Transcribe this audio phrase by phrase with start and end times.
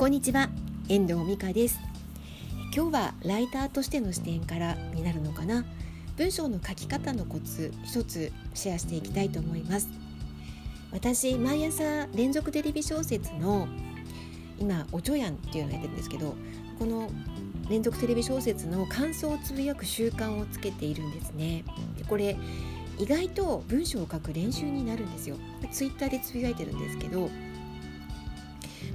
[0.00, 0.48] こんにちは。
[0.88, 1.78] 遠藤美香です。
[2.74, 5.66] 今日はライターとしての視点からになるのかな。
[6.16, 9.90] 文章の書き方のコツ一つシェアしていきたいと思います。
[10.90, 13.68] 私毎朝連続テレビ小説の
[14.58, 16.34] 今おちょやんっていうのをやってるんですけど
[16.78, 17.10] この
[17.68, 21.62] 連続テレビ小説の感想をつぶやく習慣をつけているんですね。
[21.98, 22.38] でこれ
[22.98, 25.36] 意外と文章を書く練習になるんですよ。
[25.70, 27.28] ツイッターでつぶやいてるんですけど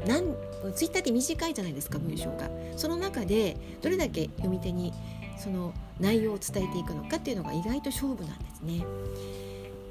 [0.08, 0.36] なん
[0.74, 2.50] ツイッターって短いじゃないですか文章が。
[2.76, 4.94] その中でどれだけ読み手に
[5.38, 8.86] その内容を伝えていくのかっていうのが意外と勝負なんですね。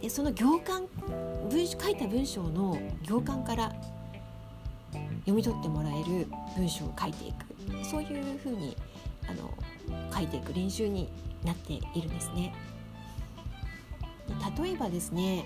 [0.02, 0.86] でその行間
[1.50, 3.72] 文書書いた文章の行間から
[5.20, 7.84] 読み取ってもらえる文章を書いていく。
[7.84, 8.76] そういうふうに
[9.28, 9.50] あの
[10.14, 11.08] 書いていく練習に
[11.44, 12.54] なっているんですね。
[14.58, 15.44] 例えばですね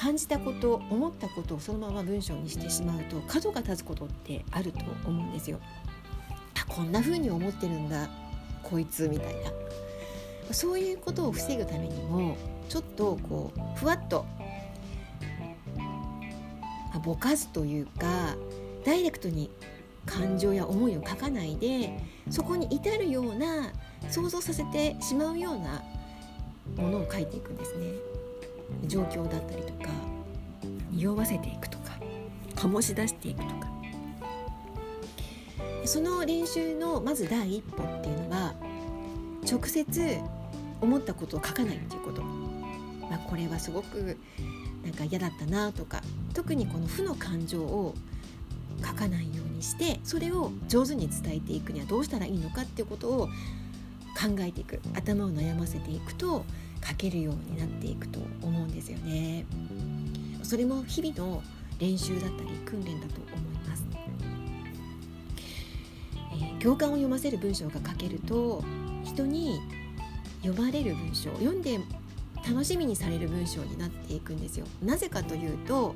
[0.00, 5.60] 感じたこと思ったことをそのまま文章にしてしまうと角が立つことってあると思うんですよ。
[6.58, 8.08] あこんな風に思ってるんだ
[8.62, 9.34] こいつみたい
[10.48, 12.38] なそういうことを防ぐためにも
[12.70, 14.24] ちょっとこうふわっと
[17.04, 18.36] ぼかすというか
[18.86, 19.50] ダイレクトに
[20.06, 23.70] 感情や思いを書かないでそこに至るような
[24.08, 25.82] 想像させてしまうような
[26.76, 28.20] ものを書いていくんですね。
[28.86, 29.79] 状況だったりとか
[31.00, 31.98] 匂わせていくとか
[32.54, 33.70] 醸し出していくとか。
[35.86, 38.54] その練習のまず第一歩っていうのは
[39.50, 40.18] 直接
[40.80, 44.18] 思ったことを書かないっていうこと、まあ、これはすごく
[44.84, 46.02] なんか嫌だったなとか
[46.34, 47.94] 特にこの負の感情を
[48.84, 53.28] 書かないようにしてそれを上手に伝えていくにはどうしたらいいのかっていうことを
[54.14, 54.80] 考えていく。
[54.94, 56.44] 頭を悩ませていくと
[56.86, 59.46] 書けるようになっていくと思うんですよね。
[60.50, 61.44] それも日々の
[61.78, 63.86] 練習だったり訓練だと思います。
[66.32, 68.64] えー、行間を読ませる文章が書けると
[69.04, 69.60] 人に
[70.42, 71.78] 読まれる文章読んで
[72.44, 74.66] 楽しみにされる文章になっていくんですよ。
[74.82, 75.94] なぜかというと,、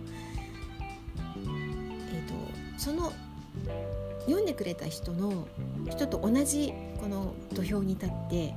[2.12, 2.34] えーと、
[2.78, 3.12] その
[4.26, 5.48] 読んでくれた人の
[5.90, 8.54] 人と同じこの土俵に立って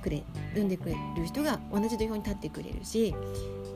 [0.00, 3.16] くれ読んでくれる人が同じ土俵に立ってくれるし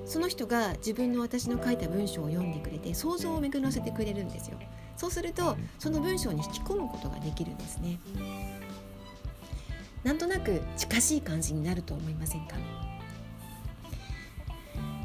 [0.05, 4.59] その人が自分の私の書いた文章を読んでくれて想像を巡らせてくれるんですよ。
[4.97, 7.99] そうするとその文章に引き込むことができるんですね。
[10.05, 12.57] なんとなく近しい感じになると思いませんか？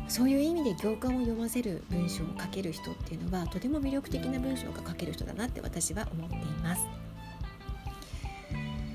[0.10, 6.82] そういう意味で行間を読ませる文章を書ける人っていうのはとても魅力的な文章が書ける人だなって私は思っています。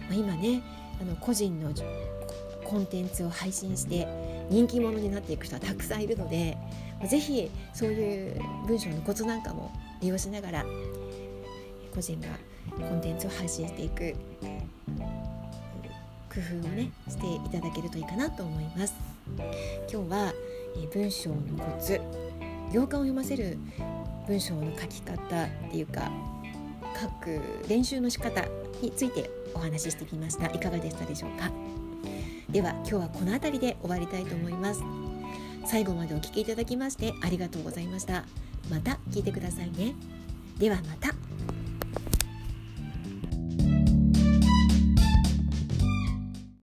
[0.01, 0.63] まあ、今ね
[1.01, 1.73] あの個人の
[2.65, 4.09] コンテンツを配信して
[4.51, 6.57] 人気者になっていく人はたくさんいるので
[7.09, 10.65] 是非そういう文章のコツなんかも利用しながら
[11.95, 12.29] 個人が
[12.89, 14.15] コンテンツを配信していく
[16.33, 18.95] 工夫をねしていただけるといいかなと思います。
[19.93, 20.33] 今日は
[20.93, 22.01] 文章のコツ
[22.73, 23.59] 行間を読ませる
[24.27, 26.11] 文章の書き方っていうか
[26.99, 28.43] 書く練習の仕方
[28.81, 30.47] についてお話ししてきました。
[30.47, 31.51] いかがでしたでしょうか？
[32.53, 34.83] では今日はこの辺りで終わりたいと思います。
[35.65, 38.27] 最後までお聴きいただきましてありがとうございました。
[38.71, 39.95] また聞いてくださいね。
[40.59, 41.15] ではまた。